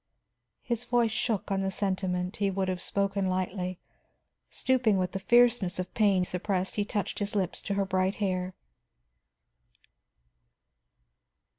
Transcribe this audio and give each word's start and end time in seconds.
'"His 0.71 0.83
voice 0.83 1.11
shook 1.11 1.51
on 1.51 1.61
the 1.61 1.69
sentiment 1.69 2.37
he 2.37 2.49
would 2.49 2.69
have 2.69 2.81
spoken 2.81 3.27
lightly; 3.29 3.77
stooping 4.49 4.97
with 4.97 5.11
the 5.11 5.19
fierceness 5.19 5.77
of 5.77 5.93
pain 5.93 6.25
suppressed, 6.25 6.73
he 6.75 6.83
touched 6.83 7.19
his 7.19 7.35
lips 7.35 7.61
to 7.61 7.75
her 7.75 7.85
bright 7.85 8.15
hair. 8.15 8.55